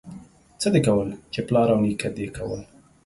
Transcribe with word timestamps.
څه 0.59 0.67
دي 0.73 0.81
کول، 0.87 1.09
چې 1.33 1.39
پلار 1.47 1.67
او 1.73 1.79
نيکه 1.83 2.09
دي 2.15 2.25
کول. 2.37 2.61